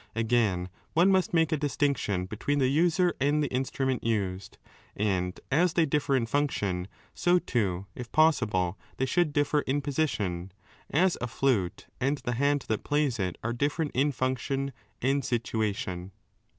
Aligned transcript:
Again, 0.15 0.69
one 0.93 1.09
2 1.09 1.11
must 1.13 1.31
make 1.31 1.51
a 1.51 1.57
distinction 1.57 2.25
between 2.25 2.57
the 2.57 2.69
user 2.69 3.13
and 3.19 3.43
the 3.43 3.49
instru 3.49 3.85
ment 3.85 4.03
used 4.03 4.57
(and 4.95 5.39
as 5.51 5.73
they 5.73 5.85
differ 5.85 6.15
in 6.15 6.25
function, 6.25 6.87
so 7.13 7.37
too, 7.37 7.85
if 7.93 8.11
possible, 8.11 8.79
they 8.97 9.05
should 9.05 9.31
differ 9.31 9.59
in 9.59 9.79
position), 9.79 10.53
as 10.89 11.19
a 11.21 11.27
flute 11.27 11.85
and 11.99 12.17
the 12.17 12.33
hand 12.33 12.65
that 12.67 12.83
plays 12.83 13.19
it 13.19 13.37
are 13.43 13.53
different 13.53 13.91
in 13.93 14.11
function 14.11 14.73
and 15.03 15.23
situation. 15.23 16.11